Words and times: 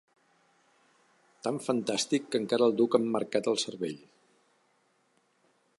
Tan 1.47 1.59
fantàstic 1.65 2.25
que 2.31 2.41
encara 2.43 2.69
el 2.71 2.75
duc 2.81 2.99
emmarcat 3.01 3.49
al 3.53 3.61
cervell. 3.67 4.05